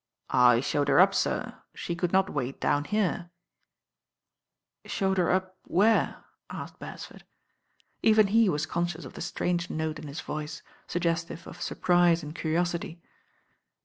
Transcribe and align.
"I 0.33 0.61
showed 0.61 0.87
her 0.87 0.99
up, 0.99 1.13
sir. 1.13 1.61
She 1.75 1.95
couJd 1.95 2.13
aot 2.13 2.25
;^ 2.13 2.25
ait 2.47 2.59
down 2.59 2.85
here" 2.85 3.29
"Showed 4.93 5.19
her 5.19 5.29
up 5.29 5.59
where?" 5.65 6.25
asked 6.49 6.79
Beresford. 6.79 7.23
Even 8.01 8.25
he 8.25 8.49
was 8.49 8.65
conscious 8.65 9.05
of 9.05 9.13
the 9.13 9.21
strange 9.21 9.69
note 9.69 9.99
in 9.99 10.07
his 10.07 10.21
voice, 10.21 10.63
sug 10.87 11.03
gestive 11.03 11.45
of 11.45 11.61
surprise 11.61 12.23
and 12.23 12.33
curiosity. 12.33 12.99